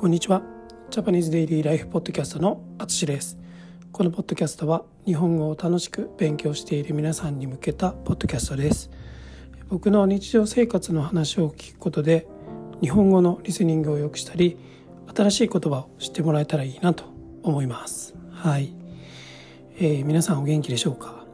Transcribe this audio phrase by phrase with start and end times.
[0.00, 0.40] こんにちは。
[0.88, 3.36] ジャパニーズデイリーライフポッドキャストのあつしです。
[3.92, 8.90] このポッドキャストは日本語を楽しく勉強している皆さんに向けたポッドキャストです。
[9.68, 12.26] 僕の日常生活の話を聞くことで
[12.80, 14.56] 日本語のリスニングを良くしたり
[15.14, 17.04] 新しい言葉を知ってもらえたらいいなと
[17.42, 18.14] 思います。
[18.30, 18.72] はい、
[19.76, 21.26] えー、皆さんお元気でしょうか？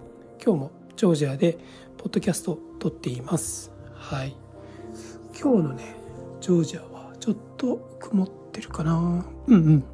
[0.44, 1.56] 今日もジョージアで
[1.98, 3.70] ポッドキャストを撮っています。
[3.94, 4.34] はい。
[5.40, 5.94] 今日のね
[6.40, 6.95] ジョージアは
[7.26, 9.26] ちょっと曇ってるかな。
[9.48, 9.84] うんうん。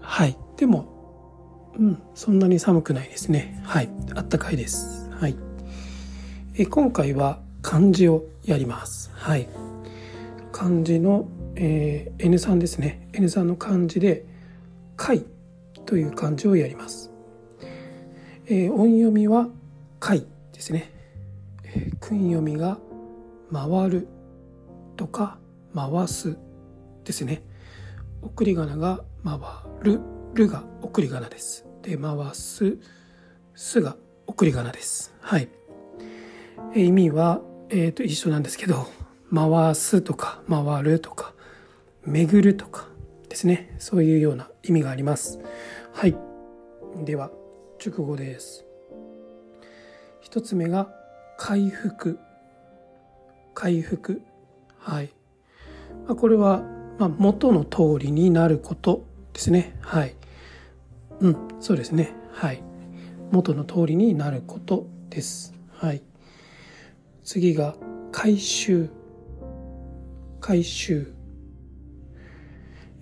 [0.00, 0.36] はい。
[0.56, 3.60] でもうんそんなに寒くないですね。
[3.62, 3.88] はい。
[4.16, 5.08] あったかいです。
[5.10, 5.36] はい。
[6.58, 9.12] え今回は漢字をやります。
[9.14, 9.48] はい。
[10.50, 13.08] 漢字の、えー、N3 ですね。
[13.12, 14.26] N3 の漢字で
[14.98, 15.24] 「貝」
[15.86, 17.12] という漢字をやります、
[18.46, 19.48] えー、音読みは
[20.00, 20.90] 「貝」ですね、
[21.62, 22.78] えー、訓読みが
[23.52, 24.08] 「回る」
[24.96, 25.38] とか
[25.74, 26.36] 回す
[27.04, 27.42] ですね。
[28.22, 29.38] 送り仮名が回
[29.82, 30.00] る
[30.34, 31.66] るが送り仮名です。
[31.82, 32.78] で回す
[33.54, 35.14] すが送り仮名です。
[35.20, 35.48] はい。
[36.74, 38.86] 意味は、えーと、一緒なんですけど
[39.32, 41.34] 回すとか回るとか
[42.04, 42.88] 巡るとか
[43.28, 43.74] ですね。
[43.78, 45.40] そういうような意味があります。
[45.92, 46.16] はい。
[47.04, 47.30] では
[47.78, 48.64] 熟語です。
[50.20, 50.88] 一つ目が
[51.36, 52.18] 回復。
[53.54, 54.22] 回復。
[54.78, 55.12] はい。
[56.06, 56.62] まあ、これは、
[56.98, 59.76] まあ、元の通りになることですね。
[59.80, 60.14] はい。
[61.20, 62.14] うん、そうですね。
[62.32, 62.62] はい。
[63.30, 65.54] 元の通りになることです。
[65.72, 66.02] はい。
[67.24, 67.74] 次が、
[68.12, 68.90] 回収。
[70.40, 71.12] 回収。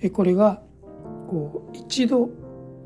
[0.00, 0.62] え、これが、
[1.28, 2.31] こう、一度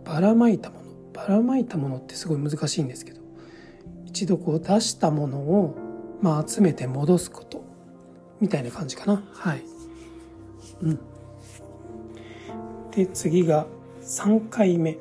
[0.05, 0.87] ばらまいたもの。
[1.13, 3.21] ばらまいたものってすごい難しいんですけど、
[4.05, 5.77] 一度こう出したものを、
[6.23, 7.65] まあ、集めて戻すこと。
[8.41, 9.76] みたいな感じかなはい
[10.83, 10.99] うん。
[12.91, 13.67] で次が
[14.03, 14.99] 3回目。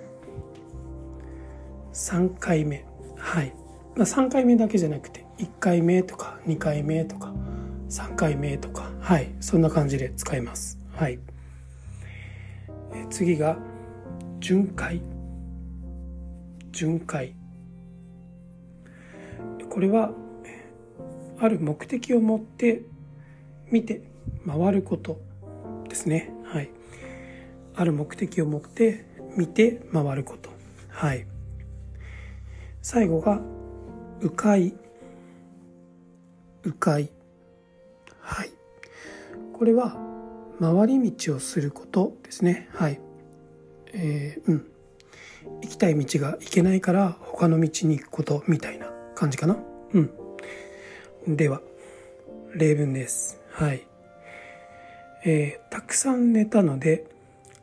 [1.94, 2.86] 3回目。
[3.18, 3.54] はい、
[3.96, 7.34] まあ、3回目だけじゃなくて1回目とか2回目とか
[7.90, 8.92] 3回目とか。
[9.00, 9.30] はい。
[9.40, 10.80] そんな感じで使います。
[10.96, 11.20] はい。
[12.94, 13.58] え次が
[14.40, 15.02] 巡回。
[16.72, 17.36] 巡回。
[19.70, 20.12] これは
[21.40, 22.84] ある目的を持って
[23.72, 24.02] 見て
[24.46, 25.20] 回ること。
[25.96, 26.30] ですね。
[26.44, 26.70] はい。
[27.74, 29.06] ある目的を持って
[29.38, 30.50] 見て回ること。
[30.90, 31.26] はい。
[32.82, 33.40] 最後が
[34.22, 34.74] 迂回。
[36.64, 37.10] 迂回。
[38.20, 38.50] はい。
[39.54, 39.98] これは
[40.60, 42.68] 回り道をすることですね。
[42.74, 43.00] はい。
[43.94, 44.66] えー、うん。
[45.62, 49.58] 行きたい道が行けないから他の道に行くことみたいな感じかな。
[49.94, 51.38] うん。
[51.38, 51.62] では
[52.54, 53.40] 例文です。
[53.52, 53.88] はい。
[55.28, 57.08] えー、たくさん寝たので、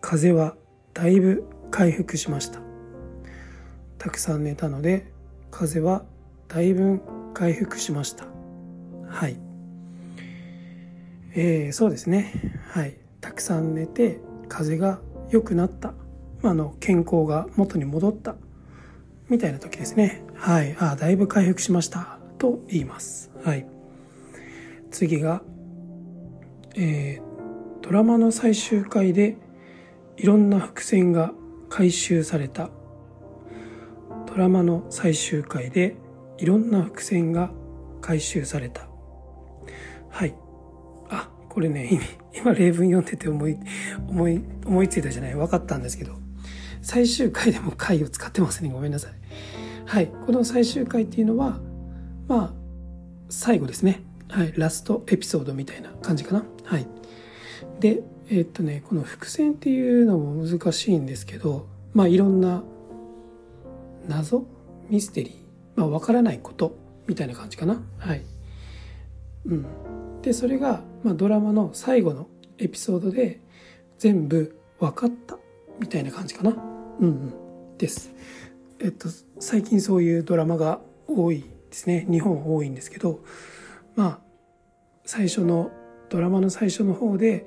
[0.00, 0.56] 風邪は
[0.94, 2.58] だいぶ回復しました。
[3.98, 5.12] たくさん寝たので、
[5.52, 6.04] 風邪は
[6.48, 7.00] だいぶ
[7.34, 8.26] 回復しました。
[9.08, 9.36] はい。
[11.34, 12.60] えー、そうですね。
[12.68, 12.96] はい。
[13.20, 14.18] たくさん寝て、
[14.48, 15.00] 風邪が
[15.30, 15.94] 良くなった。
[16.42, 18.34] あの、健康が元に戻った。
[19.28, 20.24] みたいな時ですね。
[20.34, 20.76] はい。
[20.80, 22.18] あ、だいぶ回復しました。
[22.38, 23.30] と言います。
[23.44, 23.64] はい。
[24.90, 25.42] 次が、
[26.74, 27.31] えー、
[27.82, 29.36] ドラマの最終回で
[30.16, 31.32] いろんな伏線が
[31.68, 32.70] 回収された。
[34.26, 35.96] ドラマの最終回で
[36.38, 37.50] いろんな伏線が
[38.00, 38.88] 回収された。
[40.08, 40.34] はい。
[41.10, 42.00] あこれね
[42.34, 43.58] 今例文読んでて思い
[44.08, 45.34] 思い思いついたじゃない？
[45.34, 46.14] 分かったんですけど。
[46.80, 48.70] 最終回でも回を使ってますね。
[48.70, 49.12] ごめんなさい。
[49.86, 50.08] はい。
[50.26, 51.60] この最終回っていうのは
[52.26, 52.52] まあ
[53.28, 54.02] 最後ですね。
[54.28, 56.44] はい、ラストエピソードみたいな感じかな。
[56.64, 56.86] はい。
[57.80, 62.62] で、え、っとね、この伏線っていうのも難しいんですけど、まあいろんな
[64.08, 64.44] 謎
[64.88, 65.34] ミステリー、
[65.76, 67.82] まあわからないことみたいな感じかな。
[67.98, 68.22] はい。
[69.46, 69.66] うん。
[70.22, 72.28] で、それが、まあドラマの最後の
[72.58, 73.40] エピソードで
[73.98, 75.38] 全部分かった
[75.80, 76.50] みたいな感じかな。
[77.00, 77.32] うんうん。
[77.78, 78.12] です。
[78.80, 79.08] えっと、
[79.38, 82.06] 最近そういうドラマが多いですね。
[82.10, 83.20] 日本多いんですけど、
[83.96, 84.20] まあ
[85.04, 85.70] 最初の
[86.12, 87.46] ドラマの最初の方で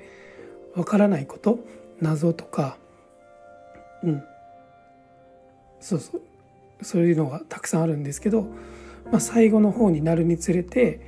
[0.74, 1.60] わからないこと
[2.00, 2.76] 謎とか
[4.02, 4.22] うん。
[5.80, 6.22] そうそう。
[6.82, 8.42] そういうのがたくさんあるんですけど、
[9.10, 11.00] まあ、最後の方になるにつれて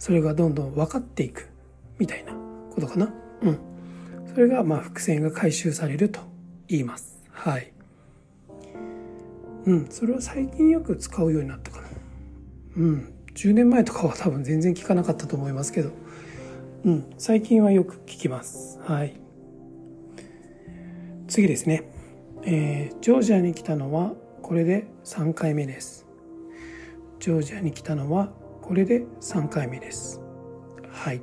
[0.00, 1.48] それがどんどん分かっていく
[1.98, 2.32] みたいな
[2.74, 3.14] ことかな。
[3.42, 3.58] うん。
[4.34, 6.20] それがまあ伏線が回収されると
[6.66, 7.22] 言います。
[7.30, 7.72] はい。
[9.64, 9.86] うん。
[9.90, 11.88] それは最近よく使うようになったかな。
[12.78, 13.14] うん。
[13.34, 15.90] 10年前とかは多分全然聞かなかったと思いますけど、
[16.84, 18.78] うん、最近はよく聞きます。
[18.82, 19.14] はい。
[21.28, 21.90] 次ですね、
[22.44, 26.06] えー、ジョージアに来たのはこれで3回目です。
[27.18, 28.28] ジョージアに来たのは
[28.62, 30.20] これで3回目です。
[30.90, 31.20] はい。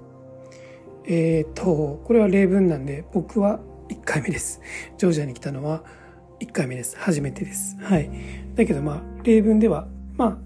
[1.05, 3.59] えーとこれは例文なんで僕は
[3.89, 4.61] 1回目です。
[4.97, 5.83] ジョージアに来たのは
[6.39, 6.97] 1回目です。
[6.97, 7.77] 初めてです。
[7.79, 8.09] はい。
[8.55, 10.38] だけどまあ例文ではまあ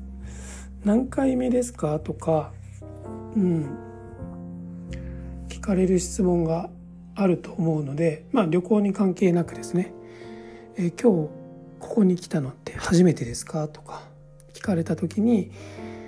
[0.84, 2.52] 何回目ですかとか
[3.36, 3.87] うん。
[5.68, 6.70] かれる質問が
[7.14, 9.94] あると思うのでまあ旅行に関係なくですね、
[10.78, 11.30] えー、今日
[11.80, 13.68] ここに来たのって初めてですか？
[13.68, 14.04] とか
[14.54, 15.52] 聞かれた時に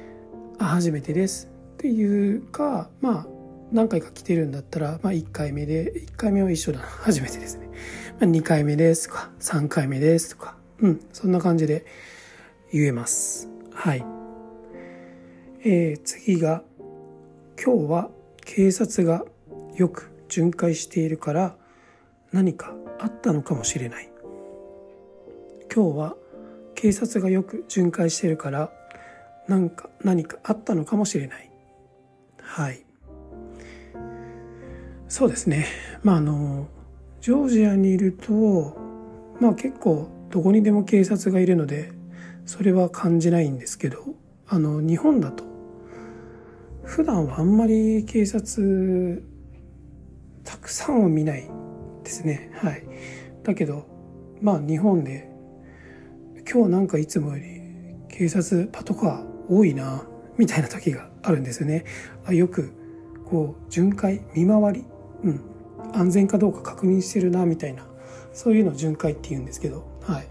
[0.60, 3.28] 「あ初めてです」っていうかまあ
[3.74, 6.86] 何回か来てるんだったら、まあ、1回目で1回目は一緒だな。
[7.04, 7.70] 初めてですね、
[8.20, 10.56] まあ、2回目ですとか？3回目ですとか。
[10.80, 11.86] うんそんな感じで
[12.72, 13.50] 言えます。
[13.72, 14.06] はい。
[15.66, 16.64] えー、次が
[17.62, 18.10] 今日は
[18.46, 19.26] 警察が
[19.75, 21.56] よく巡回しているから
[22.31, 24.10] 何かあったのかもしれない。
[25.74, 26.16] 今日は
[26.75, 28.71] 警察がよく巡回しているから
[29.48, 31.51] 何か何かあったのかもしれない。
[32.42, 32.86] はい。
[35.07, 35.66] そうですね。
[36.04, 36.68] まああの
[37.22, 38.77] ジョージアにいると
[39.39, 41.92] まあ結構どこにでも警察がいるので
[42.45, 44.04] それは感じないんですけど
[44.48, 45.44] あの日本だと
[46.83, 49.24] 普段はあんまり警察
[50.50, 51.48] たくさんは見ない
[52.04, 52.50] ですね。
[52.56, 52.84] はい。
[53.44, 53.86] だけど
[54.42, 55.30] まあ日本で
[56.51, 57.62] 今日なんかいつもより
[58.10, 60.04] 警察パトカー多いな
[60.38, 61.86] みたいな時があるんですよね。
[62.25, 62.74] あよく
[63.25, 64.86] こう巡回見回り、
[65.24, 65.42] うん、
[65.94, 67.86] 安全かどうか確認してるなみたいな。
[68.34, 70.28] そういうのを巡回って言うんですけどはい。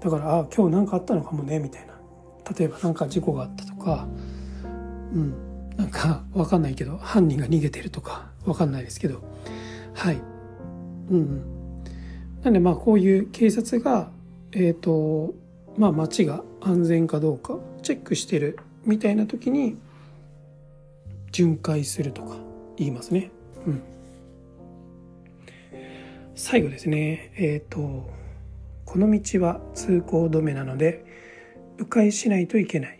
[0.00, 1.92] だからあ今日何かあったのかもねみたいな。
[2.58, 4.08] 例えば何か事故があったとか
[5.12, 5.52] うん。
[5.76, 9.22] なんか分かんないけど犯人が逃げてるとか分かんないですけど。
[9.94, 10.16] はい。
[11.10, 11.52] うんうん。
[12.42, 14.10] なんでまあこういう警察が
[14.52, 15.34] えっ、ー、と
[15.76, 19.76] まあ街が安全かどうかチェックしてるみたいな時に
[21.30, 22.36] 巡回するとか
[22.76, 23.30] 言いますね。
[23.66, 23.82] うん。
[26.34, 27.32] 最後ですね。
[27.36, 28.10] えっ、ー、と
[28.84, 31.04] この道は通行止めなので
[31.78, 32.98] 迂回しないといけない。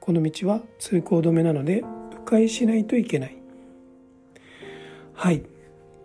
[0.00, 1.84] この道は通行止めなので迂
[2.24, 3.36] 回しないといけない。
[5.16, 5.42] はい、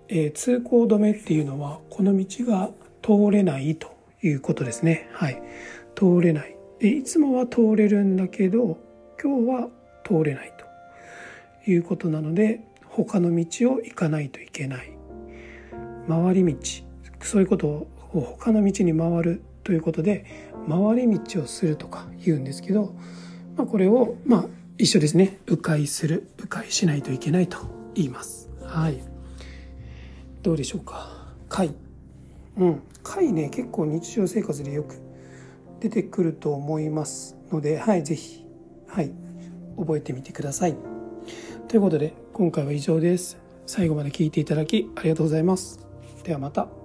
[0.07, 2.69] えー、通行止めっていうのはこの道が
[3.01, 5.09] 通れないということですね。
[5.13, 5.41] はい。
[5.95, 6.55] 通れない。
[6.79, 8.79] でいつもは通れるんだけど
[9.21, 9.69] 今日は
[10.03, 14.91] 通れないということなので他の道を行かないといけない。
[16.07, 16.57] 回り道。
[17.21, 20.25] そういうことを他の道に回るということで
[20.67, 22.95] 回り道をするとか言うんですけど
[23.57, 24.45] まあ、これを、まあ、
[24.77, 25.39] 一緒ですね。
[25.45, 26.31] 迂回する。
[26.37, 27.57] 迂回しないといけないと
[27.93, 28.50] 言います。
[28.71, 29.01] はい。
[30.41, 31.33] どうでしょうか？
[31.49, 31.75] 貝。
[32.57, 32.81] うん。
[33.03, 34.95] 貝ね結構日常生活でよく
[35.79, 38.45] 出てくると思いますのではい是非
[38.87, 39.11] はい
[39.77, 40.75] 覚えてみてください。
[41.67, 43.37] ということで今回は以上です。
[43.65, 45.79] 最後まで聞いていただきありがとうございます。
[46.23, 46.80] ではまた。